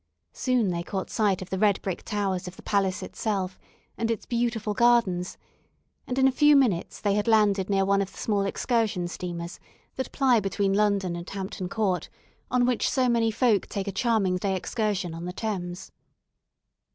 Soon 0.33 0.69
they 0.69 0.81
caught 0.81 1.11
sight 1.11 1.43
of 1.43 1.51
the 1.51 1.59
red 1.59 1.79
brick 1.83 2.01
towers 2.01 2.47
of 2.47 2.55
the 2.55 2.63
palace 2.63 3.03
itself, 3.03 3.59
and 3.99 4.09
its 4.09 4.25
beautiful 4.25 4.73
gardens, 4.73 5.37
and 6.07 6.17
in 6.17 6.27
a 6.27 6.31
few 6.31 6.55
minutes 6.55 6.99
they 6.99 7.13
had 7.13 7.27
landed 7.27 7.69
near 7.69 7.85
one 7.85 8.01
of 8.01 8.11
the 8.11 8.17
small 8.17 8.41
excursion 8.47 9.07
steamers 9.07 9.59
that 9.97 10.11
ply 10.11 10.39
between 10.39 10.73
London 10.73 11.15
and 11.15 11.29
Hampton 11.29 11.69
Court, 11.69 12.09
on 12.49 12.65
which 12.65 12.89
so 12.89 13.07
many 13.07 13.29
folk 13.29 13.67
take 13.67 13.87
a 13.87 13.91
charming 13.91 14.37
day's 14.37 14.57
excursion 14.57 15.13
on 15.13 15.25
the 15.25 15.33
Thames. 15.33 15.91